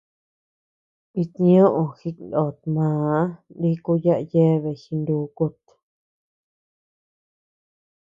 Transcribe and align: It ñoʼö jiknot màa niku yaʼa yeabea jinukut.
It 1.21 1.31
ñoʼö 1.47 1.83
jiknot 1.99 2.59
màa 2.75 3.19
niku 3.59 3.91
yaʼa 4.03 4.25
yeabea 4.31 4.79
jinukut. 4.81 5.61